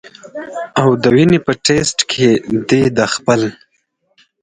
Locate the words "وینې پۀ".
1.15-1.53